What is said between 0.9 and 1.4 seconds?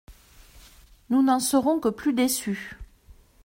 Nous n’en